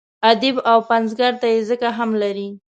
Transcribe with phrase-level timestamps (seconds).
[0.29, 2.47] ادیب او پنځګر ته یې ځکه هم لري.